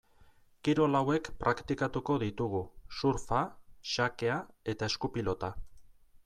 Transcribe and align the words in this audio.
Kirol 0.67 0.99
hauek 0.99 1.27
praktikatuko 1.43 2.15
ditugu: 2.23 2.63
surfa, 3.01 3.43
xakea 3.93 4.39
eta 4.75 4.91
eskupilota. 4.93 5.53